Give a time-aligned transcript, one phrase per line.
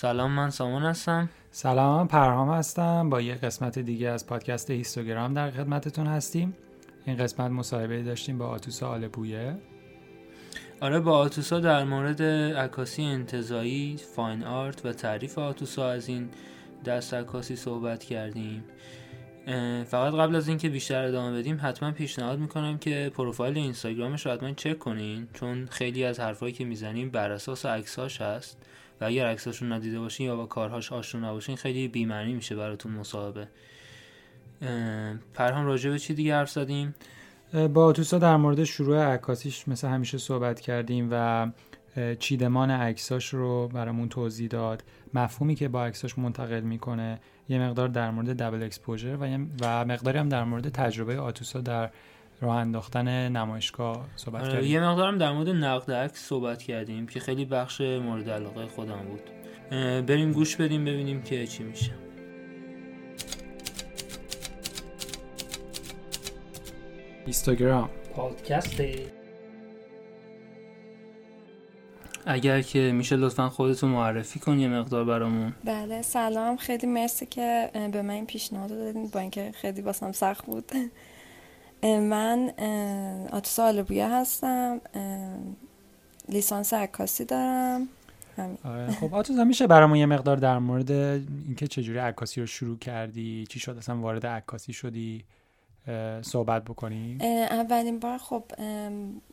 [0.00, 1.28] سلام من سامان هستم.
[1.50, 3.10] سلام پرهام هستم.
[3.10, 6.56] با یه قسمت دیگه از پادکست هیستوگرام در خدمتتون هستیم.
[7.06, 9.56] این قسمت مصاحبه داشتیم با آتوسا آلبویه
[10.80, 12.22] آره با آتوسا در مورد
[12.56, 16.28] عکاسی انتظایی فاین آرت و تعریف آتوسا از این
[16.84, 18.64] دست عکاسی صحبت کردیم.
[19.84, 24.52] فقط قبل از اینکه بیشتر ادامه بدیم حتما پیشنهاد می‌کنم که پروفایل اینستاگرامش رو حتما
[24.52, 28.58] چک کنین چون خیلی از حرفایی که می‌زنیم بر اساس عکساش هست.
[29.00, 33.48] و اگر عکساشون ندیده باشین یا با کارهاش آشنا نباشین خیلی بیمعنی میشه براتون مصاحبه.
[35.34, 36.94] پرهام راجع به چی دیگه حرف زدیم؟
[37.74, 41.50] با آتوسا در مورد شروع عکاسیش مثل همیشه صحبت کردیم و
[42.18, 44.84] چیدمان عکساش رو برامون توضیح داد.
[45.14, 50.18] مفهومی که با عکساش منتقل می‌کنه یه مقدار در مورد دبل اکسپوژر و, و مقداری
[50.18, 51.90] هم در مورد تجربه آتوسا در
[52.40, 54.70] راه انداختن نمایشگاه صحبت آره، کردیم.
[54.72, 59.30] یه مقدارم در مورد نقد عکس صحبت کردیم که خیلی بخش مورد علاقه خودم بود.
[60.06, 61.92] بریم گوش بدیم ببینیم که چی میشه.
[67.24, 67.90] اینستاگرام.
[68.14, 68.82] پادکست
[72.26, 75.52] اگر که میشه لطفا خودتو معرفی کن یه مقدار برامون.
[75.64, 76.56] بله سلام.
[76.56, 80.72] خیلی مرسی که به من این پیشنهاد دادین با اینکه خیلی باسم سخت بود.
[81.82, 82.52] من
[83.32, 84.80] آتوس آلبویه هستم
[86.28, 87.88] لیسانس عکاسی دارم.
[88.64, 93.46] آره، خب آتوس میشه برامون یه مقدار در مورد اینکه چجوری عکاسی رو شروع کردی
[93.48, 95.24] چی شد اصلا وارد عکاسی شدی
[96.22, 98.42] صحبت بکنیم اولین بار خب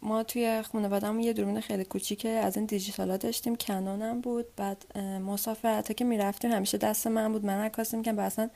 [0.02, 4.46] ما توی خانوادهمون یه دوربین خیلی کوچیکه از این دیجیتال ها داشتیم کنونم بود.
[4.56, 7.46] بعد مسافرت که می‌رفتیم همیشه دست من بود.
[7.46, 8.50] من عکاسی می‌کنم اصلا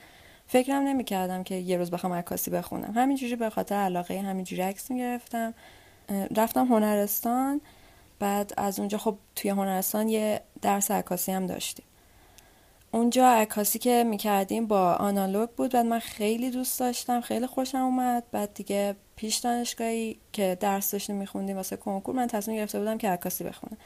[0.51, 2.93] فکرم نمی‌کردم که یه روز بخوام عکاسی بخونم.
[2.95, 5.53] همینجوری به خاطر علاقه همینجوری عکس می‌گرفتم.
[6.37, 7.61] رفتم هنرستان.
[8.19, 11.85] بعد از اونجا خب توی هنرستان یه درس عکاسی هم داشتیم.
[12.91, 15.71] اونجا عکاسی که می‌کردیم با آنالوگ بود.
[15.71, 18.23] بعد من خیلی دوست داشتم خیلی خوشم اومد.
[18.31, 23.09] بعد دیگه پیش دانشگاهی که درس داشتیم میخوندیم واسه کنکور من تصمیم گرفته بودم که
[23.09, 23.77] عکاسی بخونم.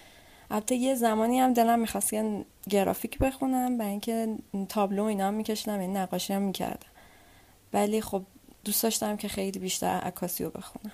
[0.52, 4.36] البته یه زمانی هم دلم می‌خواست که گرافیک بخونم برای اینکه
[4.70, 6.88] تابلو اینا هم میکشیدم این نقاشی هم می‌کردم.
[7.74, 8.24] ولی خب
[8.66, 10.94] دوست داشتم که خیلی بیشتر عکاسی رو بخونم.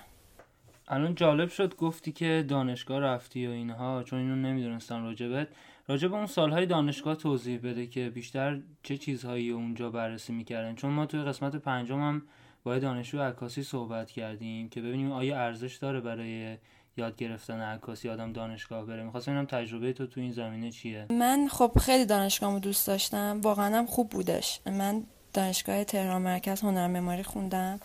[0.88, 5.48] الان جالب شد گفتی که دانشگاه رفتی و اینها چون اینو نمی‌دونستم راجبت.
[5.88, 10.74] راجع به اون سالهای دانشگاه توضیح بده که بیشتر چه چیزهایی اونجا بررسی می‌کردن.
[10.74, 12.22] چون ما توی قسمت پنجم هم
[12.62, 16.56] با دانشجو عکاسی صحبت کردیم که ببینیم آیا ارزش داره برای
[16.96, 19.02] یاد گرفتن عکاسی آدم دانشگاه بره.
[19.02, 23.40] می‌خواستم ببینم تجربه تو تو این زمینه چیه؟ من خب خیلی دانشگاهمو دوست داشتم.
[23.42, 24.60] واقعا هم خوب بودش.
[24.66, 27.80] من دانشگاه تهران مرکز هنر معماری خوندم.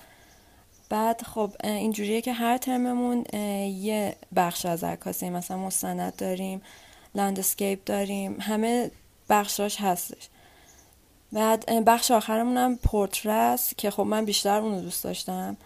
[0.90, 3.26] بعد خب اینجوریه که هر ترممون
[3.68, 6.62] یه بخش از عکاسی مثلا مستند داریم
[7.16, 8.92] لندسکیپ داریم همه
[9.30, 10.30] بخشاش هستش.
[11.32, 15.58] بعد بخش آخرمون هم پورترس که خب من بیشتر اونو دوست داشتم.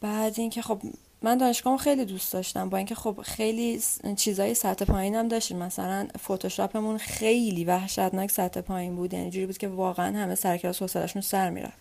[0.00, 0.82] بعد اینکه خب
[1.22, 3.80] من دانشگاه خیلی دوست داشتم با اینکه خب خیلی
[4.16, 5.56] چیزای سطح پایین هم داشتیم.
[5.58, 11.22] مثلا فتوشاپمون خیلی وحشتناک سطح پایین بود یعنی جوری بود که واقعا همه سرکلاس حوصله‌شون
[11.22, 11.78] سر می‌رفت.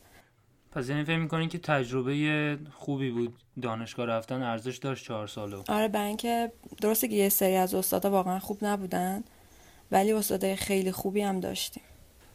[0.71, 5.87] پس یعنی فکر می‌کنین که تجربه خوبی بود دانشگاه رفتن ارزش داشت چهار سالو آره
[5.87, 6.51] برای اینکه
[6.81, 9.23] درسته که یه سری از استادا واقعا خوب نبودن
[9.91, 11.83] ولی استادای خیلی خوبی هم داشتیم.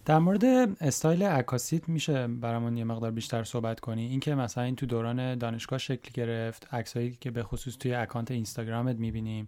[0.05, 0.45] در مورد
[0.81, 4.07] استایل عکاسیت میشه برامون یه مقدار بیشتر صحبت کنی.
[4.07, 8.97] اینکه مثلا این تو دوران دانشگاه شکل گرفت عکسایی که به خصوص توی اکانت اینستاگرامت
[8.97, 9.47] می‌بینیم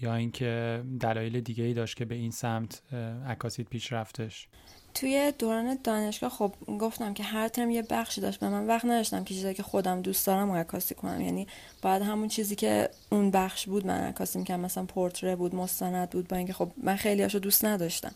[0.00, 2.82] یا اینکه دلایل دیگه ای داشت که به این سمت
[3.28, 4.48] عکاسیت پیش رفتش.
[4.94, 9.24] توی دوران دانشگاه خب گفتم که هر ترم یه بخشی داشت به من وقت نداشتم
[9.24, 11.20] که چیزایی که خودم دوست دارم عکاسی کنم.
[11.20, 11.46] یعنی
[11.82, 14.60] باید همون چیزی که اون بخش بود من عکاسی می‌کردم.
[14.60, 18.12] مثلا پورتره بود مستند بود با اینکه خب من خیلی دوست نداشتم.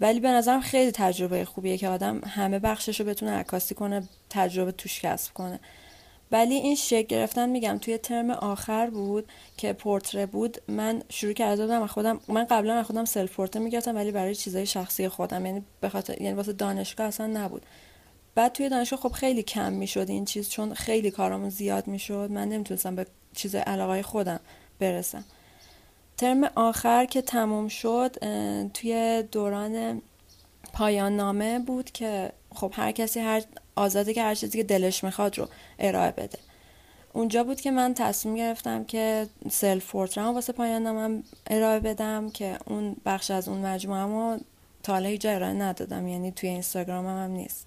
[0.00, 4.72] ولی به نظرم خیلی تجربه خوبیه که آدم همه بخشش رو بتونه عکاسی کنه تجربه
[4.72, 5.60] توش کسب کنه.
[6.32, 11.62] ولی این شکل گرفتن میگم توی ترم آخر بود که پورتره بود من شروع کرده
[11.62, 15.88] بودم خودم من قبلا خودم سلف پورتره می‌گرفتم ولی برای چیزای شخصی خودم یعنی به
[15.88, 17.66] خاطر یعنی واسه دانشگاه اصلا نبود.
[18.34, 22.28] بعد توی دانشگاه خب خیلی کم می‌شد این چیز چون خیلی کارامون زیاد می‌شد.
[22.30, 24.40] من نمی‌تونستم به چیز علاقه خودم
[24.78, 25.24] برسم.
[26.18, 28.16] ترم آخر که تموم شد
[28.74, 30.02] توی دوران
[30.72, 33.42] پایان نامه بود که خب هر کسی هر
[33.76, 35.48] آزاده که هر چیزی که دلش می‌خواد رو
[35.78, 36.38] ارائه بده.
[37.12, 42.58] اونجا بود که من تصمیم گرفتم که سلف پورترم واسه پایان نامم ارائه بدم که
[42.66, 44.38] اون بخش از اون مجموعه رو
[44.82, 47.66] تا حالا هیچ ارائه ندادم یعنی توی اینستاگرام هم, نیست.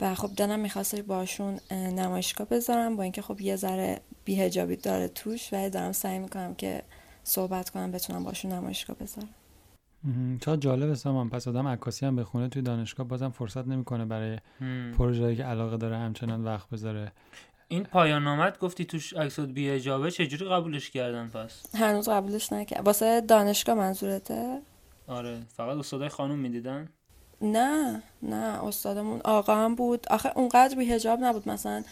[0.00, 5.48] و خب دلم می‌خواست باشون نمایشگاه بذارم با اینکه خب یه ذره بیهجابی داره توش
[5.52, 6.82] و دارم سعی می‌کنم که
[7.24, 9.28] صحبت کنم بتونم باشون نمایشگاه بذارم.
[10.40, 14.38] چقدر جالب سامان پس آدم عکاسی هم بخونه توی دانشگاه بازم فرصت نمی‌کنه برای
[14.98, 17.12] پروژه‌ای که علاقه داره همچنان وقت بذاره.
[17.68, 22.86] این پایان نامت گفتی توش عکسات بی اجابه چجوری قبولش کردن پس؟ هنوز قبولش نکرد.
[22.86, 24.60] واسه دانشگاه منظورته؟
[25.06, 25.40] آره.
[25.56, 26.88] فقط استادای خانم می‌دیدن؟
[27.40, 28.64] نه نه.
[28.64, 30.06] استادمون آقا هم بود.
[30.10, 31.48] آخه اونقدر بی هجاب نبود.
[31.48, 31.82] مثلا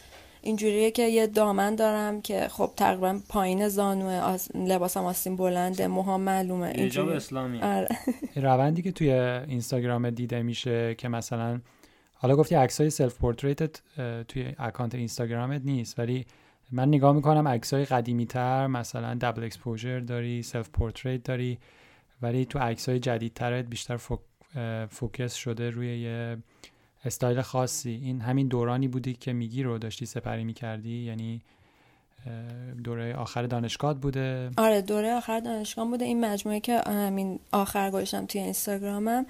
[0.42, 4.48] اینجوریه که یه دامن دارم که خب تقریبا پایین زانوه آس...
[4.54, 7.88] لباسم آستین بلنده موهام معلومه اینجوری اسلامی آره.
[8.36, 11.60] روندی که توی اینستاگرام دیده میشه که مثلا
[12.14, 13.80] حالا گفتی عکسای self portrait ت
[14.28, 16.26] توی اکانت اینستاگرامت نیست ولی
[16.72, 21.58] من نگاه می‌کنم عکسای قدیمی تر مثلا double exposure داری self portrait داری
[22.22, 24.20] ولی تو عکسای جدیدترت بیشتر فوک...
[24.90, 26.36] focus شده روی یه
[27.04, 28.00] استایل خاصی.
[28.04, 31.40] این همین دورانی بودی که میگی رو داشتی سپری می‌کردی؟ یعنی
[32.84, 36.04] دوره آخر دانشگاه بوده؟ آره دوره آخر دانشگاه بوده.
[36.04, 39.26] این مجموعه که همین آخر گذاشتم توی اینستاگرامم.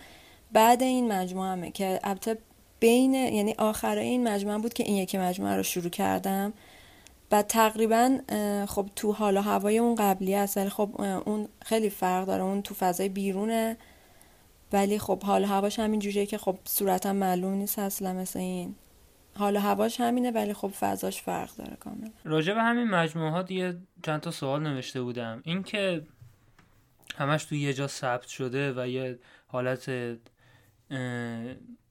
[0.52, 2.38] بعد این مجموعه همه که البته
[2.80, 6.52] بین یعنی آخر این مجموعه بود که این یکی مجموعه رو شروع کردم.
[7.32, 8.18] و تقریبا
[8.68, 12.42] خب تو حال و هوای اون قبلی هست ولی خب اون خیلی فرق داره.
[12.42, 13.76] اون تو فضای بیرونه.
[14.72, 18.74] ولی خب حال هواش همین جوریه که خب صورتم معلوم نیست اصلا مثل این.
[19.36, 23.76] حال هواش همینه ولی خب فضاش فرق داره کامل راجع به همین مجموعه ها دیگه
[24.02, 25.42] چند تا سوال نوشته بودم.
[25.44, 26.02] اینکه
[27.16, 29.90] همش تو یه جا ثبت شده و یه حالت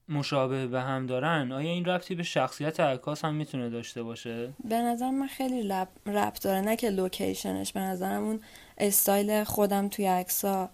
[0.08, 4.76] مشابه به هم دارن آیا این ربطی به شخصیت عکاس هم می‌تونه داشته باشه؟ به
[4.76, 5.68] نظر من خیلی
[6.06, 8.40] ربط داره نه که لوکیشنش به نظرم اون
[8.78, 10.70] استایل خودم توی عکسا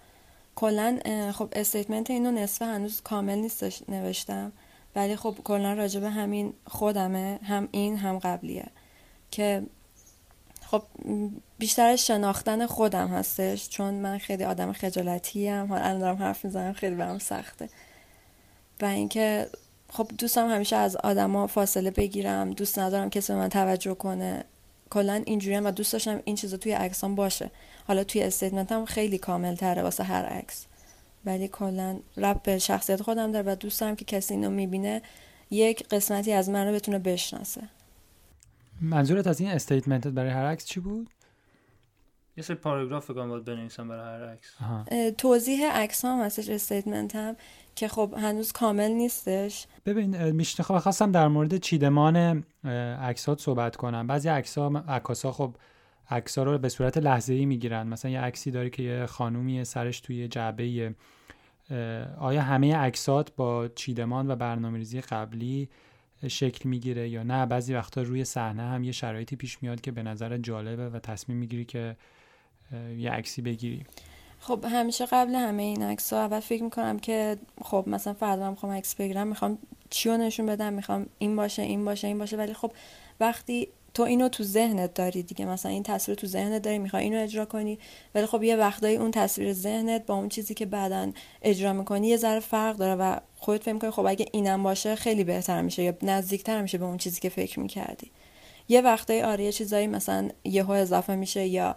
[0.57, 0.99] کلا
[1.33, 4.53] خب statement اینو نصفه هنوز کامل نیستش نوشتم.
[4.97, 8.67] ولی خب کلا راجبه همین خودمه هم این هم قبلیه.
[9.31, 9.63] که
[10.67, 10.83] خب
[11.59, 16.73] بیشتر شناختن خودم هستش چون من خیلی آدم خجالتی ام حالا الان دارم حرف می‌زنم
[16.73, 17.69] خیلی برام سخته.
[18.83, 19.49] و اینکه
[19.91, 24.45] خب دوستم همیشه از آدما فاصله بگیرم دوست ندارم کسی به من توجه کنه.
[24.91, 27.51] کلا اینجوری و دوست داشتم این چیزا توی عکسام باشه.
[27.87, 30.67] حالا توی استیتمنت هم خیلی کامل تره واسه هر عکس.
[31.25, 35.03] ولی کلا ربط به شخصیت خودم داره و دوست دارم که کسی اینو می‌بینه
[35.51, 37.63] یک قسمتی از من رو بتونه بشناسه.
[38.81, 41.11] منظورت از این statement ت برای هر عکس چی بود؟
[42.37, 44.51] یه سری پاراگراف فکر باید بنویسم برای هر عکس.
[45.19, 47.37] توضیح عکس هم هستش statement هم
[47.75, 49.67] که خب هنوز کامل نیستش.
[49.87, 50.81] ببین می‌خوا...
[50.81, 52.45] می‌خواستم در مورد چیدمان
[53.01, 54.07] عکسات صحبت کنم.
[54.07, 55.55] بعضی عکسا عکاسا خب
[56.11, 57.87] عکسا رو به صورت لحظه ای می‌گیرن.
[57.87, 60.95] مثلا یه عکسی داری که یه خانومی سرش توی جعبه
[62.19, 65.69] آیا همه عکسات با چیدمان و برنامه‌ریزی قبلی
[66.29, 70.03] شکل می‌گیره یا نه؟ بعضی وقتا روی صحنه هم یه شرایطی پیش میاد که به
[70.03, 71.97] نظر جالبه و تصمیم می‌گیری که
[72.99, 73.85] یه عکسی بگیری.
[74.41, 78.73] خب همیشه قبل همه این عکس ها اول فکر می‌کنم که خب مثلا فردا می‌خوام
[78.73, 79.59] عکس بگیرم می‌خوام
[79.91, 82.37] چی رو نشون بدم می‌خوام این باشه این باشه این باشه.
[82.37, 82.73] ولی خب
[83.21, 85.45] وقتی تو اینو تو ذهنت داری دیگه.
[85.45, 87.79] مثلا این تصویر تو ذهنت داری می‌خوای اینو اجرا کنی
[88.15, 91.13] ولی خب یه وقتایی اون تصویر ذهنت با اون چیزی که بعدا
[91.43, 95.25] اجرا می‌کنی یه ذره فرق داره و خودت فکر می‌کنی خب اگه اینم باشه خیلی
[95.25, 98.11] بهتر میشه یا نزدیکتر میشه به اون چیزی که فکر می‌کردی.
[98.69, 101.77] یه وقتایی آره یه چیزایی مثلا یهو اضافه میشه یا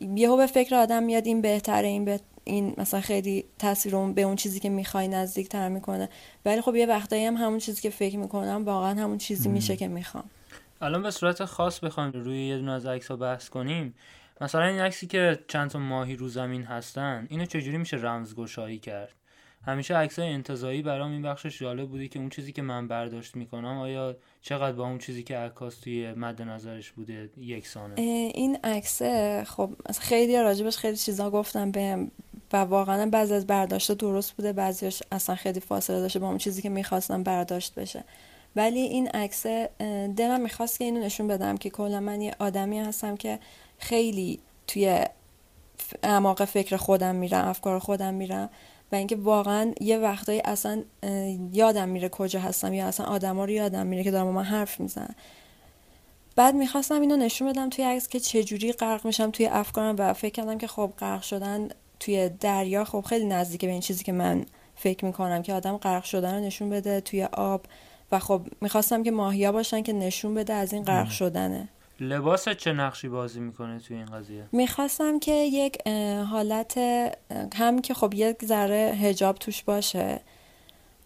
[0.00, 4.22] یهو به فکر آدم میاد این بهتره این به این مثلا خیلی تاثیر اون به
[4.22, 6.08] اون چیزی که می‌خوای نزدیک تر می‌کنه.
[6.44, 9.88] ولی خب یه وقتایی هم همون چیزی که فکر می‌کنم واقعا همون چیزی میشه که
[9.88, 10.24] می‌خوام.
[10.82, 13.94] الان به صورت خاص بخوایم روی یه دونه از عکس بحث کنیم.
[14.40, 19.12] مثلا این عکسی که چند تا ماهی رو زمین هستن اینو چجوری میشه رمزگشایی کرد؟
[19.66, 23.78] همیشه عکسای انتظایی برام این بخشش جالب بودی که اون چیزی که من برداشت می‌کنم
[23.78, 28.00] آیا چقدر با اون چیزی که عکاس توی مد نظرش بوده یکسانه؟
[28.34, 29.02] این عکس
[29.46, 29.70] خب
[30.00, 32.06] خیلی راجبش خیلی چیزا گفتم به
[32.52, 36.62] و واقعا بعضی از برداشت درست بوده بعضیش اصلا خیلی فاصله داشته با اون چیزی
[36.62, 38.04] که می‌خواستم برداشت بشه.
[38.56, 39.46] ولی این عکس
[40.16, 43.38] دلم می‌خواست که اینو نشون بدم که کلا من یه آدمی هستم که
[43.78, 45.04] خیلی توی
[46.02, 48.50] اعماق فکر خودم میرم افکار خودم میرم
[48.92, 50.82] و اینکه واقعا یه وقتایی اصلا
[51.52, 55.14] یادم میره کجا هستم یا اصلا آدما رو یادم میره که دارم من حرف می‌زنن
[56.36, 60.32] بعد می‌خواستم اینو نشون بدم توی عکس که چجوری غرق میشم توی افکارم و فکر
[60.32, 61.68] کردم که خب غرق شدن
[62.00, 66.04] توی دریا خب خیلی نزدیکه به این چیزی که من فکر می‌کنم که آدم غرق
[66.04, 67.66] شدن رو نشون بده توی آب
[68.12, 71.68] و خب می‌خواستم که ماهیا باشن که نشون بده از این غرق شدنه.
[72.00, 75.88] لباس چه نقشی بازی می‌کنه توی این قضیه؟ می‌خواستم که یک
[76.30, 76.78] حالت
[77.54, 80.20] هم که خب یک ذره هجاب توش باشه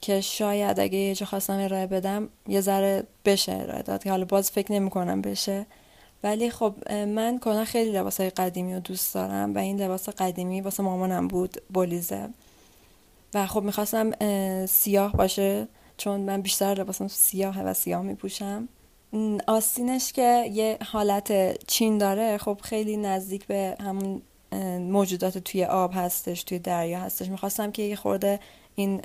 [0.00, 4.24] که شاید اگه یه جا خواستم ارائه بدم یه ذره بشه ارائه داد که حالا
[4.24, 5.66] باز فکر نمی کنم بشه.
[6.22, 10.60] ولی خب من کلا خیلی لباس های قدیمی رو دوست دارم و این لباس قدیمی
[10.60, 12.28] واسه مامانم بود بولیزه
[13.34, 14.10] و خب می‌خواستم
[14.66, 15.68] سیاه باشه.
[15.96, 18.68] چون من بیشتر لباسم سیاهه و سیاه میپوشم.
[19.46, 24.22] آستینش که یه حالت چین داره خب خیلی نزدیک به همون
[24.78, 27.28] موجودات توی آب هستش توی دریا هستش.
[27.28, 28.40] می‌خواستم که یه خورده
[28.74, 29.02] این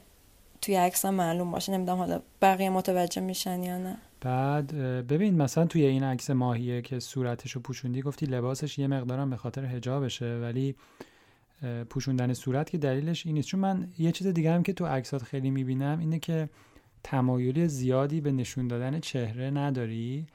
[0.62, 1.74] توی عکس معلوم باشه.
[1.74, 3.98] نمی‌دونم حالا بقیه متوجه میشن یا نه.
[4.22, 4.76] بعد
[5.08, 9.38] ببین مثلا توی این عکس ماهیه که صورتش رو پوشوندی گفتی لباسش یه مقدارم به
[9.38, 10.76] خاطر هجابشه ولی
[11.90, 13.48] پوشوندن صورت که دلیلش این نیست.
[13.48, 16.50] چون من یه چیز دیگه هم که تو عکسات خیلی می‌بینم اینه که
[17.04, 20.28] تمایلی زیادی به نشون دادن چهره نداری؟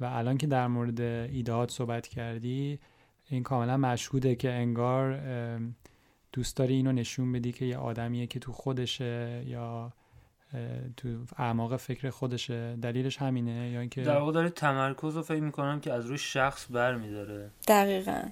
[0.00, 2.78] و الان که در مورد ایدهات صحبت کردی
[3.28, 5.20] این کاملا مشهوده که انگار
[6.32, 9.92] دوست داری اینو نشون بدی که یه آدمیه که تو خودشه یا
[10.96, 12.76] تو اعماق فکر خودشه.
[12.76, 16.66] دلیلش همینه؟ یا اینکه در واقع داره تمرکز رو فکر می‌کنم که از روی شخص
[16.70, 17.50] برمیداره.
[17.68, 18.22] دقیقا.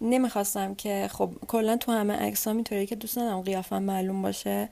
[0.00, 4.68] نمی‌خواستم که خب کلا تو همه عکس ها میطوری که دوست ندارم قیافم معلوم باشه.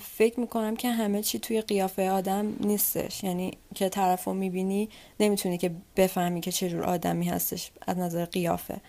[0.00, 3.24] فکر می‌کنم که همه چی توی قیافه آدم نیستش.
[3.24, 4.88] یعنی که طرف رو می‌بینی
[5.20, 8.80] نمی‌تونی که بفهمی که چجور آدمی هستش از نظر قیافه.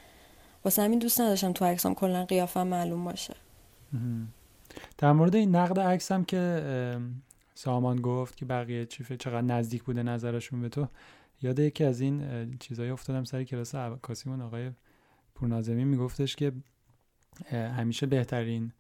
[0.66, 3.36] واسه همین دوست نداشتم تو عکسام کلا قیافه معلوم باشه.
[4.98, 6.64] در مورد این نقد عکسم که
[7.56, 10.88] سامان گفت که بقیه چیفه چقدر نزدیک بوده نظرشون به تو
[11.42, 14.72] یاد یکی از این چیزایی افتادم سر کلاس عکاسیمون آقای
[15.36, 16.52] پورنازمی میگفتش که
[17.52, 18.72] همیشه بهترین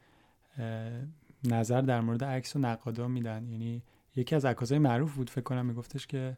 [1.44, 3.48] نظر در مورد عکس و نقادا میدن.
[3.48, 3.84] یعنی
[4.16, 6.38] یکی از عکاسای معروف بود فکر کنم میگفتش که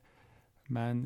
[0.69, 1.05] من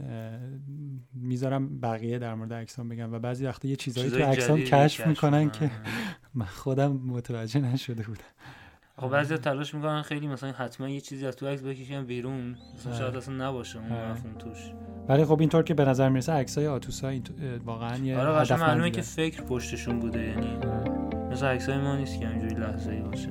[1.13, 5.49] می‌ذارم بقیه در مورد عکسام بگم و بعضی وقتا یه چیزایی تو عکسام کشف می‌کنن
[5.49, 5.71] که
[6.33, 8.23] من خودم متوجه نشده بودم.
[8.97, 12.55] خب بعضی تلاش می‌کنن خیلی مثلا حتما یه چیزی از تو عکس بکشن بیرون.
[12.75, 14.71] مثلا شاید اصلا نباشه اون مفهوم توش.
[15.09, 17.13] ولی خب اینطور که به نظر می‌رسه عکسای آتوسا
[17.65, 20.57] واقعا یه آره معلومه که فکر پشتشون بوده یعنی
[21.30, 23.28] مثل عکسای ما نیست که همینجوری لحظه ای باشه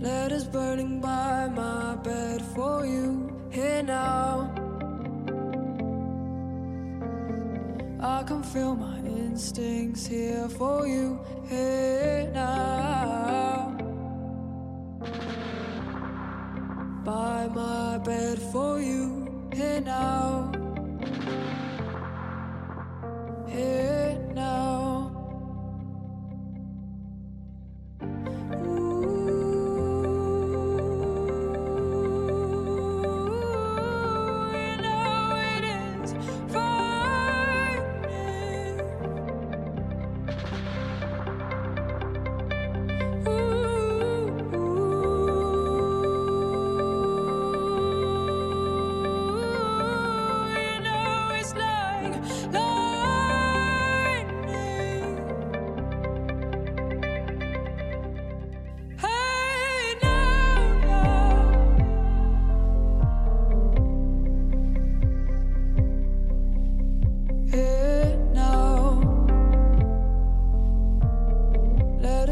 [0.00, 4.50] Letters burning by my bed for you here now.
[8.00, 13.76] I can feel my instincts here for you here now.
[17.04, 19.23] By my bed for you
[19.55, 20.51] here now.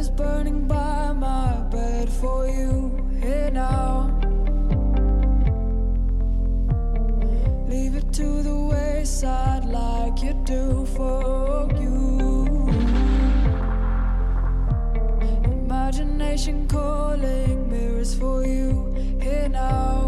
[0.03, 2.73] is burning by my bed for you
[3.21, 4.11] here now.
[7.69, 12.67] Leave it to the wayside like you do for you.
[15.63, 18.67] Imagination calling mirrors for you
[19.21, 20.02] here now.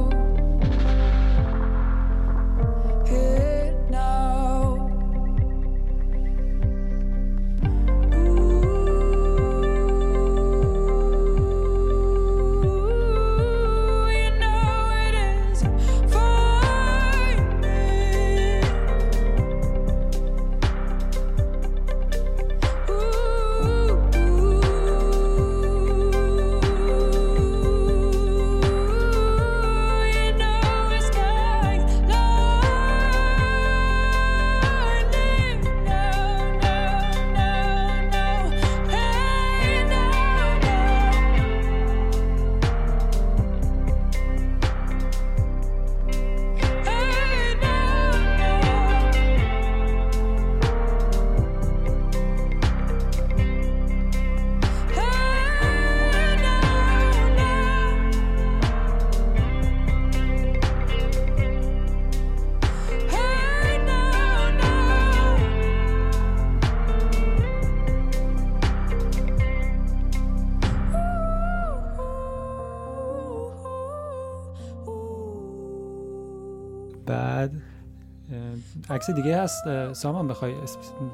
[78.89, 80.53] عکس دیگه هست سامان بخوای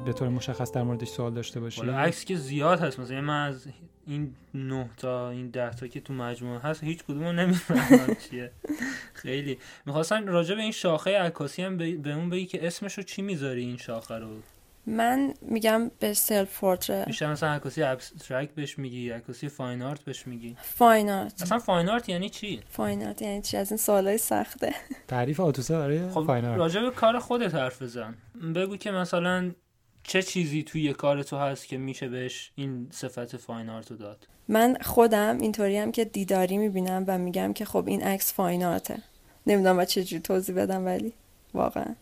[0.04, 3.66] به طور مشخص در موردش سوال داشته باشی؟ عکس که زیاد هست مثلا من از
[4.06, 8.50] این نه تا این ده تا که تو مجموعه هست هیچ کدوم رو نمی‌فهمم چیه.
[9.14, 9.58] خیلی.
[9.86, 13.64] می‌خواستم راجع به این شاخه عکاسی هم به اون بگی که اسمش رو چی می‌ذاری
[13.64, 14.28] این شاخه رو؟
[14.86, 17.04] من میگم به self پورتره.
[17.06, 20.56] میشه مثلا عکاسی abstract بهش میگی عکاسی fine art بهش میگی.
[20.62, 24.74] fine art اصلا fine art یعنی چی؟ fine art یعنی چی؟ از این سوالای سخته.
[25.08, 28.14] تعریف آتوسا داره خب فاین آرت راجع به کار خودت حرف بزن.
[28.54, 29.52] بگو که مثلا
[30.02, 34.28] چه چیزی توی کار تو هست که میشه بهش این صفت فاین آرت رو داد؟
[34.48, 39.02] من خودم اینطوری هم که دیداری می‌بینم و میگم که خب این عکس فاین آرته
[39.46, 41.12] نمی‌دونم با چه توضیح بدم ولی
[41.54, 41.94] واقعا.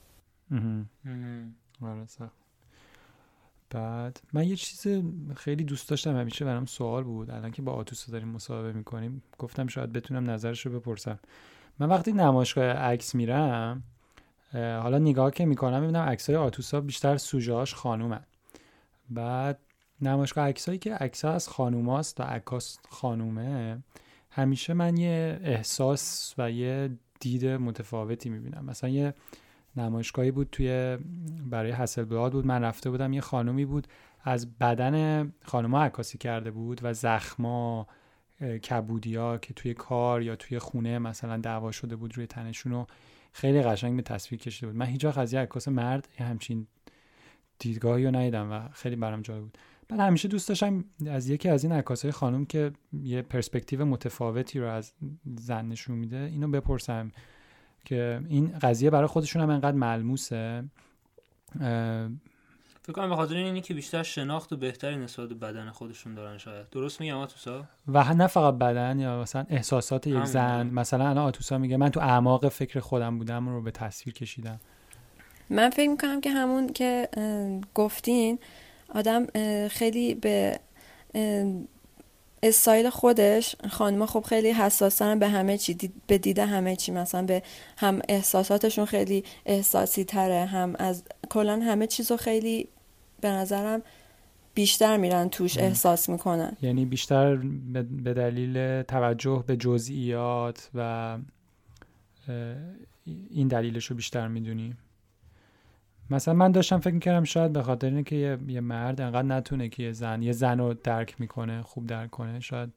[3.70, 5.02] بعد من یه چیز
[5.36, 7.30] خیلی دوست داشتم همیشه برام سوال بود.
[7.30, 11.18] الان که با آتوسا داریم مصاحبه می‌کنیم گفتم شاید بتونم نظرش رو بپرسم.
[11.78, 13.82] من وقتی نمایشگاه عکس میرم
[14.52, 18.24] حالا نگاه که می‌کنم می‌بینم عکسای آتوسا بیشتر سوژه‌هاش خانومن.
[19.10, 19.58] بعد
[20.00, 23.82] نمایشگاه عکسایی که عکس از خانوماست و عکاس خانومه
[24.30, 28.64] همیشه من یه احساس و یه دید متفاوتی می‌بینم.
[28.64, 29.14] مثلا یه
[29.76, 30.98] نمایشگاهی بود توی
[31.50, 32.46] برای حسل بلاد بود.
[32.46, 33.86] من رفته بودم یه خانومی بود.
[34.24, 37.86] از بدن خانوما عکاسی کرده بود و زخما
[38.40, 42.86] کبودیا که توی کار یا توی خونه مثلا دعوا شده بود روی تنشون رو
[43.32, 44.76] خیلی قشنگ به تصویر کشیده بود.
[44.76, 46.66] من هیچ وقت از یه عکاس مرد همچین
[47.58, 49.58] دیدگاهی رو ندیدم و خیلی برام جالب بود.
[49.90, 54.68] من همیشه دوست داشتم از یکی از این عکاسای خانم که یه پرسپکتیو متفاوتی رو
[54.68, 54.92] از
[55.38, 57.10] زن نشون میده اینو بپرسم.
[57.84, 60.64] که این قضیه برای خودشون هم انقدر ملموسه.
[62.82, 66.38] فکر کنم به خاطر اینی که بیشتر شناخت و بهتری نسبت به بدن خودشون دارن
[66.38, 66.66] شاید.
[66.70, 70.66] درست میگم آتوسا؟ و نه فقط بدن یا مثلا احساسات یک زن.
[70.66, 74.60] مثلا الان آتوسا میگه من تو اعماق فکر خودم بودم رو به تصویر کشیدم.
[75.50, 77.08] من فکر می‌کنم که همون که
[77.74, 78.38] گفتین
[78.94, 79.26] آدم
[79.68, 80.60] خیلی به
[82.42, 87.42] استایل خودش خانمها خب خیلی حساسن به همه چی به دیده همه چی مثلا به
[87.76, 92.68] هم احساساتشون خیلی احساسی تره هم از کلا همه چیزو خیلی
[93.20, 93.82] به نظرم
[94.54, 96.56] بیشتر میرن توش احساس می‌کنن.
[96.62, 97.36] یعنی بیشتر
[98.04, 101.18] به دلیل توجه به جزئیات و
[103.30, 104.78] این دلیلش رو بیشتر می‌دونیم
[106.10, 109.82] مثلا من داشتم فکر می‌کردم شاید به خاطر اینکه یه،, یه مرد انقدر نتونه که
[109.82, 112.70] یه زن یه زن رو درک می‌کنه خوب درک کنه شاید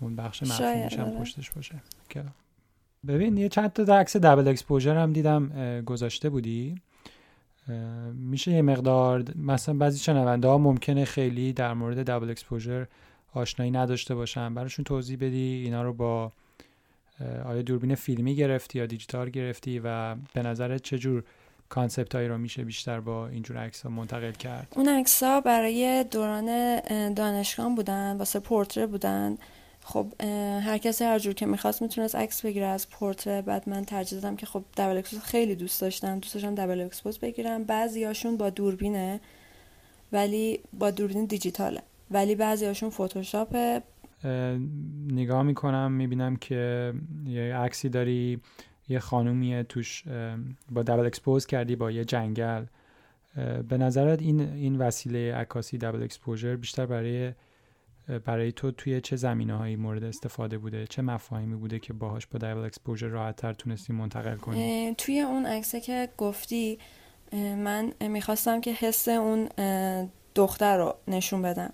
[0.00, 1.20] اون بخش مفهومش هم آره.
[1.20, 1.74] پشتش باشه.
[2.08, 2.24] که
[3.08, 6.80] ببین یه چند تا عکس دبل اکسپوژر هم دیدم گذاشته بودی؟
[8.14, 12.86] میشه یه مقدار مثلا بعضی شنونده ها ممکنه خیلی در مورد double exposure
[13.34, 14.54] آشنایی نداشته باشن.
[14.54, 16.32] براشون توضیح بدی اینا رو با
[17.44, 21.24] آیا دوربین فیلمی گرفتی یا دیجیتال گرفتی و به نظرت چجور
[21.68, 26.04] concept هایی رو میشه بیشتر با اینجور عکس ها منتقل کرد؟ اون عکس ها برای
[26.10, 26.80] دوران
[27.14, 29.38] دانشگاه بودن واسه پورتره بودن.
[29.84, 30.06] خب
[30.64, 33.42] هر کسی هر جور که می‌خواست می‌تونست عکس بگیره از پورتره.
[33.42, 36.18] بعد من ترجیح دادم که خب double expose خیلی دوست داشتم.
[36.18, 37.64] دوست داشتم double expose بگیرم.
[37.64, 39.20] بعضیاشون با دوربینه
[40.12, 41.82] ولی با دوربین دیجیتاله.
[42.10, 43.82] ولی بعضیاشون فتوشاپه.
[45.08, 46.92] نگاه می‌کنم می‌بینم که
[47.26, 48.40] یه عکسی داری
[48.88, 50.04] یه خانومیه توش
[50.70, 52.64] با double expose کردی با یه جنگل.
[53.68, 57.32] به نظرت این این وسیله عکاسی double exposure بیشتر برای
[58.24, 62.38] برای تو توی چه زمینه هایی مورد استفاده بوده؟ چه مفاهیمی بوده که باهاش با
[62.38, 66.78] double exposure راحت تر تونستی منتقل کنی؟ توی اون عکسه که گفتی
[67.32, 69.48] من می‌خواستم که حس اون
[70.34, 71.72] دختر رو نشون بدم.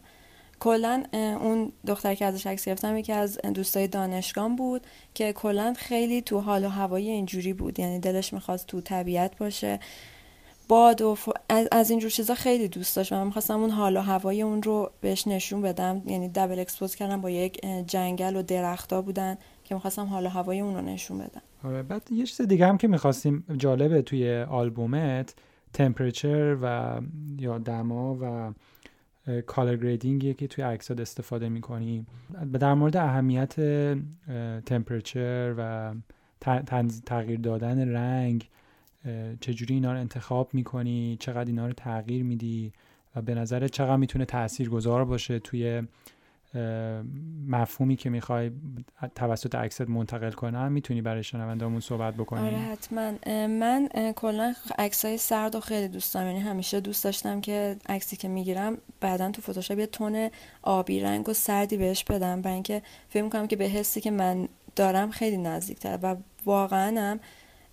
[0.63, 6.23] کلا اون دختر که ازش عکس گرفتم یکی از دوستای دانشگاه بود که کلا خیلی
[6.23, 7.81] تو حال و هوای اینجوری بود.
[7.81, 9.81] یعنی دلش می‌خواست تو طبیعت باشه.
[10.69, 11.17] باد و
[11.73, 14.91] از اینجور چیزا خیلی دوست داشت و من می‌خواستم اون حال و هوای اون رو
[15.01, 16.03] بهش نشون بدم.
[16.07, 20.61] یعنی دبل اکسپوز کردم با یک جنگل و درختا بودن که می‌خواستم حال و هوای
[20.61, 21.43] اون رو نشون بدم.
[21.65, 25.35] آره بعد یه چیز دیگه هم که می‌خواستیم جالبه توی آلبومت
[25.73, 27.01] تمپریچر و
[27.39, 28.53] یا دما و
[29.47, 32.07] کالر گریدینگی که توی عکسات استفاده می‌کنیم
[32.53, 33.55] در مورد اهمیت
[34.67, 35.95] تمپرچر و
[37.07, 38.49] تغییر دادن رنگ
[39.41, 42.73] چجوری اینا رو انتخاب می‌کنی چقدر اینا رو تغییر میدی
[43.17, 45.83] و به نظر چقدر می‌تونه تأثیر گذار باشه توی
[47.49, 48.51] مفهومی که می‌خوای
[49.15, 53.13] توسط عکست منتقل کنم می‌تونی برای شنوندهامون صحبت بکنی؟ آره حتما.
[53.47, 56.27] من کلا عکسای سرد و خیلی دوست دارم.
[56.27, 60.31] یعنی همیشه دوست داشتم که عکسی که می‌گیرم بعدا تو فتوشاپ یه تون
[60.63, 64.49] آبی رنگ و سردی بهش بدم برای اینکه فکر کنم که به حسی که من
[64.77, 67.21] دارم خیلی نزدیکتر و واقعا هم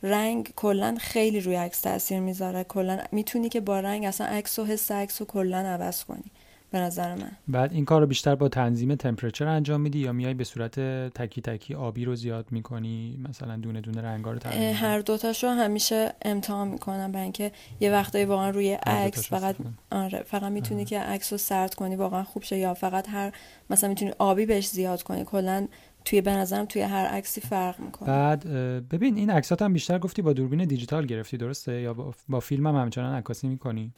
[0.04, 2.64] رنگ کلا خیلی روی عکس تاثیر می‌ذاره.
[2.64, 6.32] کلا می‌تونی که با رنگ اصلا عکس و حس عکس رو کلا عوض کنی.
[6.72, 7.32] به نظر من.
[7.48, 10.80] بعد این کار رو بیشتر با تنظیم تمپرچر انجام میدی یا میای به صورت
[11.10, 16.14] تکی تکی آبی رو زیاد می‌کنی؟ مثلا دونه دونه رنگا رو تغییر هر دوتاشو همیشه
[16.26, 19.56] امتحان می‌کنم برای اینکه یه وقتایی واقعا روی عکس فقط
[19.92, 22.58] آره فقط می‌تونی که عکس رو سرد کنی واقعا خوب شه.
[22.58, 23.32] یا فقط هر
[23.70, 25.24] مثلا می‌تونی آبی بهش زیاد کنی.
[25.26, 25.68] کلا
[26.06, 28.08] توی به نظرم توی هر عکسی فرق می‌کنه.
[28.08, 28.48] بعد
[28.90, 32.68] ببین این عکسات هم بیشتر گفتی با دوربین دیجیتال گرفتی درسته؟ یا با, با فیلم
[32.68, 33.94] هم همچنان عکاسی می‌کنی؟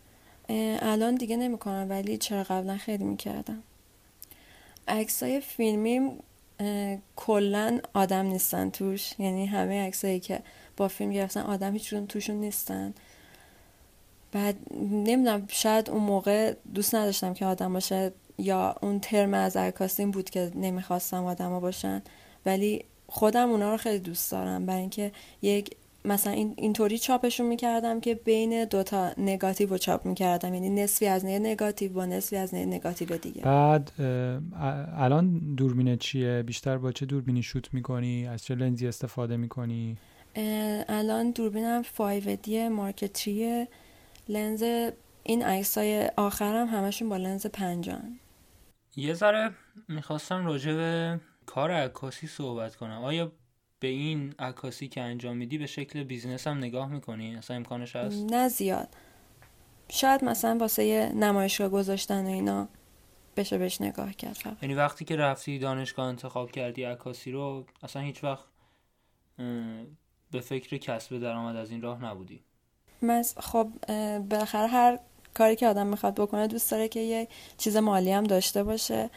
[0.82, 3.64] الان دیگه نمی‌کنم ولی چرا قبلا خیلی می‌کردم.
[4.88, 6.12] عکسای فیلمی
[7.16, 9.14] کلا آدم نیستن توش.
[9.20, 10.40] یعنی همه عکسایی که
[10.78, 12.94] با فیلم گرفتن آدم هیچ توشون نیستن.
[14.32, 20.06] بعد نمی‌دونم شاید اون موقع دوست نداشتم که آدم باشه یا اون ترم از عکاسی
[20.06, 22.02] بود که نمی‌خواستم آدما باشن.
[22.46, 24.66] ولی خودم اونا رو خیلی دوست دارم.
[24.66, 25.12] برای اینکه
[25.42, 30.54] یک مثلا این اینطوری چاپشون می‌کردم که بین دوتا نگاتیو رو چاپ می‌کردم.
[30.54, 33.42] یعنی نصفی از نه نگاتیو با نصفی از نه نگاتیو دیگه.
[33.42, 33.92] بعد
[34.96, 39.98] الان دوربین چیه؟ بیشتر با چه دوربینی شوت می‌کنی؟ از چه لنزی استفاده می‌کنی؟
[40.90, 43.30] الان دوربینم 5 دی مارک
[44.30, 44.64] لنز
[45.24, 48.20] این عکسای آخرم همشون با لنز پنجان
[48.96, 49.52] یه ذره
[49.88, 53.04] می‌خواستم راجع به کار عکاسی صحبت کنم.
[53.04, 53.32] آیا
[53.82, 58.32] به این عکاسی که انجام میدی به شکل بیزینس هم نگاه می‌کنی؟ اصلا امکانش هست؟
[58.32, 58.88] نه زیاد.
[59.90, 62.68] شاید مثلا واسه نمایشگاه گذاشتن و اینا
[63.38, 68.24] بشه بهش نگاه کرد یعنی وقتی که رفتی دانشگاه انتخاب کردی عکاسی رو اصلا هیچ
[68.24, 68.46] وقت
[70.32, 72.40] به فکر کسب درآمد از این راه نبودی.
[73.02, 73.68] من خب
[74.30, 75.00] بالاخره هر
[75.34, 79.10] کاری که آدم می‌خواد بکنه دوست داره که یه چیز مالی هم داشته باشه.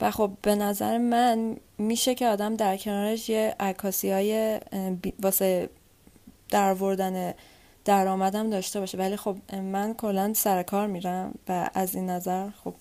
[0.00, 4.60] و خب به نظر من میشه که آدم در کنارش یه عکاسی های
[5.22, 5.68] واسه
[6.48, 6.74] در
[7.84, 8.98] درآمدم داشته باشه.
[8.98, 12.74] ولی خب من کلا سر کار میرم و از این نظر خب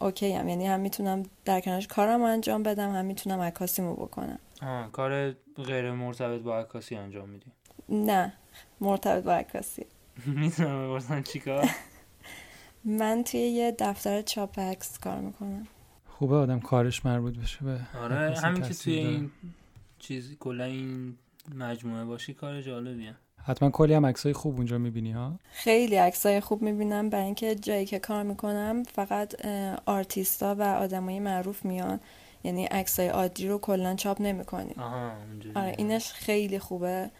[0.00, 4.38] اوکی هم یعنی هم می‌تونم در کنارش کارم انجام بدم هم می‌تونم عکاسیمو بکنم.
[4.62, 5.32] آه کار
[5.66, 7.52] غیر مرتبط با عکاسی انجام میدی؟
[7.88, 8.32] نه
[8.80, 9.86] مرتبط با عکاسی.
[10.26, 11.70] می‌تونم بپرسم چیکار
[12.84, 15.66] من توی یه دفتر چاپ عکس کار می‌کنم.
[16.20, 19.30] خوبه آدم کارش مربوط بشه به آره همین که توی این
[19.98, 21.16] چیزی کلا این
[21.54, 23.14] مجموعه باشی کار جالبیه.
[23.44, 27.10] حتما کلی هم عکسای خوب اونجا می‌بینی ها؟ خیلی عکسای خوب می‌بینم.
[27.10, 29.46] برای اینکه جایی که کار می‌کنم فقط
[29.86, 32.00] آرتیستا و آدمای معروف میان.
[32.44, 34.76] یعنی عکسای عادی رو کلا چاپ نمی‌کنیم
[35.54, 37.10] آره اینش خیلی خوبه.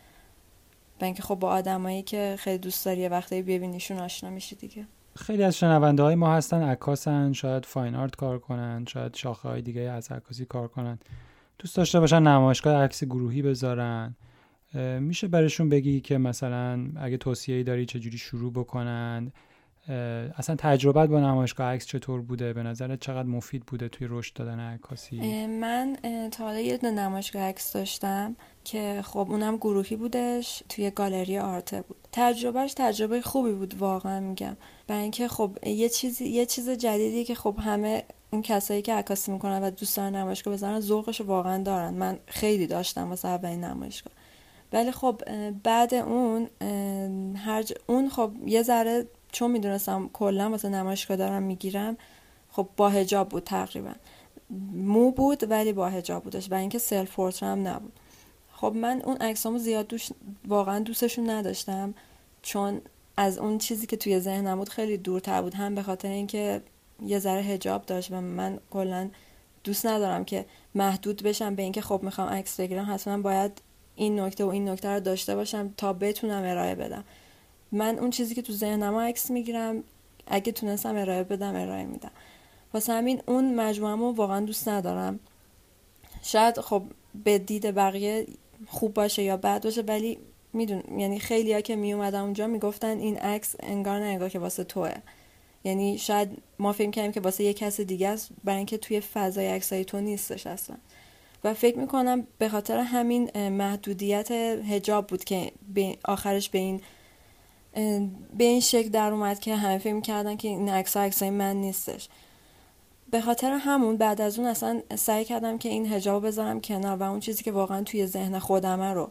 [0.98, 4.86] برای اینکه خب با آدمایی که خیلی دوست داری وقتی ببینیشون آشنا میشی دیگه.
[5.16, 9.62] خیلی از شنونده های ما هستن عکاسن شاید فاین آرت کار کنن شاید شاخه های
[9.62, 10.98] دیگه از عکاسی کار کنن.
[11.58, 14.16] دوست داشته باشن نمایشگاه عکس گروهی بذارن.
[15.00, 19.32] میشه برشون بگی که مثلا اگه توصیه داری چجوری شروع بکنن؟
[20.38, 24.60] اصلا تجربت با نمایشگاه عکس چطور بوده؟ به نظرت چقدر مفید بوده توی رشد دادن
[24.60, 25.96] عکاسی؟ من
[26.32, 28.36] تا حالا یه نمایشگاه عکس داشتم.
[28.64, 31.96] که خب اونم گروهی بودش توی گالری آرته بود.
[32.12, 34.56] تجربهش تجربه خوبی بود واقعا میگم.
[34.86, 39.32] برای اینکه خب یه چیزی یه چیز جدیدی که خب همه اون کسایی که عکاسی
[39.32, 41.94] می‌کنن و دوست دارن نمایشگاه بزنن ذوقش واقعا دارن.
[41.94, 44.12] من خیلی داشتم واسه اولین نمایشگاه.
[44.72, 45.20] ولی خب
[45.62, 46.48] بعد اون
[47.36, 51.96] هر اون خب یه ذره چون می‌دونستم کلا واسه نمایشگاه دارم می‌گیرم
[52.50, 53.92] خب با هجاب بود تقریبا.
[54.72, 56.50] مو بود ولی با هجاب بودش.
[56.50, 57.92] و اینکه سلف هم نبود.
[58.60, 60.08] خب من اون عکسامو زیاد دوش
[60.48, 61.94] واقعا دوستشون نداشتم.
[62.42, 62.80] چون
[63.16, 65.54] از اون چیزی که توی ذهنم بود خیلی دورتر بود.
[65.54, 66.62] هم به خاطر اینکه
[67.06, 69.10] یه ذره هجاب داشت و من کلا
[69.64, 70.44] دوست ندارم که
[70.74, 72.94] محدود بشم به اینکه خب می‌خوام عکس بگیرم.
[72.94, 73.62] حتما باید
[73.96, 77.04] این نکته و این نکته رو داشته باشم تا بتونم ارائه بدم.
[77.72, 79.84] من اون چیزی که تو ذهنم عکس می‌گیرم
[80.26, 82.10] اگه تونستم ارائه بدم ارائه میدم.
[82.74, 85.20] واسه همین اون مجموعه واقعا دوست ندارم.
[86.22, 86.82] شاید خب
[87.24, 88.26] به دید بقیه
[88.70, 90.18] خوب باشه یا بد باشه ولی
[90.52, 94.38] میدون یعنی خیلی ها که می اومدن اونجا می‌گفتن این عکس انگار نه انگار که
[94.38, 94.92] واسه توه.
[95.64, 99.46] یعنی شاید ما فکر کردیم که واسه یه کس دیگه است برای اینکه توی فضای
[99.46, 100.76] عکسای تو نیستش اصلا.
[101.44, 105.52] و فکر می‌کنم به خاطر همین محدودیت هجاب بود که
[106.04, 106.80] آخرش به این
[108.38, 112.08] به این شکل در اومد که همه فکر می‌کردن که این عکس عکسای من نیستش.
[113.10, 117.02] به خاطر همون بعد از اون اصلا سعی کردم که این هجاب بذارم کنار و
[117.02, 119.10] اون چیزی که واقعا توی ذهن خودمه رو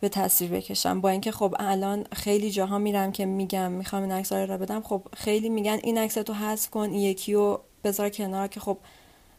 [0.00, 1.00] به تصویر بکشم.
[1.00, 5.02] با اینکه خب الان خیلی جاها میرم که میگم می‌خوام این عکس رو بدم خب
[5.16, 8.78] خیلی میگن این عکس تو حذف کن این یکی رو بذار کنار که خب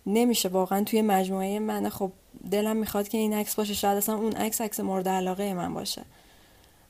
[0.05, 1.89] نمیشه واقعا توی مجموعه من.
[1.89, 2.11] خب
[2.51, 6.01] دلم می‌خواد که این عکس باشه شاید اصلا اون عکس عکس مورد علاقه من باشه.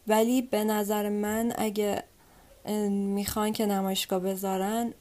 [0.07, 2.03] ولی به نظر من اگه
[2.89, 4.93] می‌خوان که نمایشگاه بذارن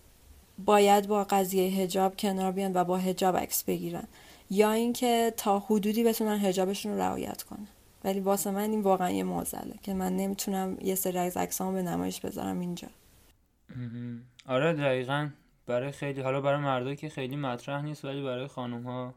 [0.64, 4.04] باید با قضیه هجاب کنار بیان و با هجاب عکس بگیرن.
[4.50, 7.66] یا اینکه تا حدودی بتونن هجابشون رو رعایت کنن.
[8.04, 11.82] ولی واسه من این واقعا یه موزله که من نمی‌تونم یه سری از عکسامو به
[11.82, 12.88] نمایش بذارم اینجا.
[14.46, 15.28] آره دقیقا.
[15.66, 19.14] برای خیلی حالا برای مردا که خیلی مطرح نیست ولی برای خانم ها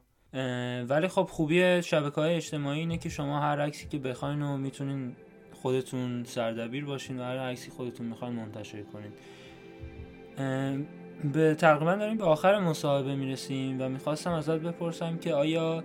[0.84, 5.16] ولی خب خوبی شبکه های اجتماعی اینه که شما هر عکسی که بخواین و می‌تونین
[5.62, 9.12] خودتون سردبیر باشین و هر عکسی خودتون می‌خواین منتشر کنین.
[11.34, 15.84] به تقریبا داریم به آخر مصاحبه می‌رسیم و می‌خواستم ازت بپرسم که آیا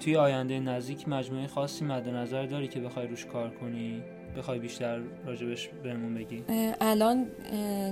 [0.00, 4.02] توی آینده نزدیک مجموعه خاصی مد نظر داری که بخوای روش کار کنی؟
[4.38, 6.44] بخوای بیشتر راجبش بهمون بگی؟
[6.80, 7.26] الان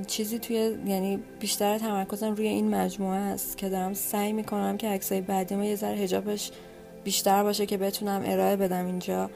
[0.07, 5.21] چیزی توی یعنی بیشتر تمرکزم روی این مجموعه است که دارم سعی می‌کنم که عکسای
[5.21, 6.51] بعدی ما یه ذره حجابش
[7.05, 9.31] بیشتر باشه که بتونم ارائه بدم اینجا.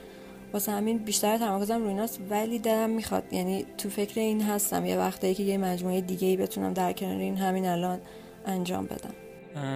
[0.53, 4.99] واسه همین بیشتر تمرکزم روی ایناست ولی دلم می‌خواد یعنی تو فکر این هستم یه
[4.99, 8.01] وقتی که یه مجموعه دیگه ای بتونم در کنار این همین الان
[8.47, 9.15] انجام بدم.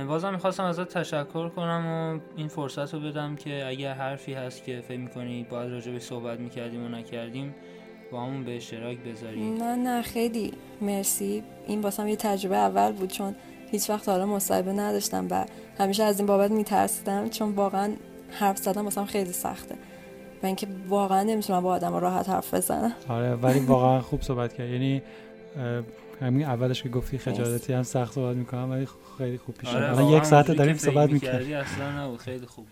[0.06, 4.80] بازم می‌خواستم ازت تشکر کنم و این فرصت رو بدم که اگر حرفی هست که
[4.88, 7.54] فکر می‌کنی باید راجع به صحبت می‌کردیم و نکردیم
[8.12, 9.50] با همون به اشتراک بذاری.
[9.50, 10.52] نه نه خیلی.
[10.80, 11.42] مرسی.
[11.66, 13.35] این واسم یه تجربه اول بود چون
[13.70, 15.44] هیچ وقت حالا مصاحبه نداشتم و
[15.78, 17.92] همیشه از این بابت میترسیدم چون واقعا
[18.30, 19.74] حرف زدم واسم خیلی سخته.
[20.42, 22.92] و اینکه واقعا نمی‌تونم با آدم راحت حرف بزنم.
[23.09, 24.68] آره ولی واقعا خوب صحبت کرد.
[24.68, 25.03] یعنی
[26.20, 30.24] همین اولش که گفتی خجالتی هم سخت صحبت می‌کنم ولی خیلی خوب پیش آره یک
[30.24, 31.57] ساعت داریم صحبت می‌کنیم.
[31.57, 32.18] اصلا نبود.
[32.18, 32.66] خیلی خوب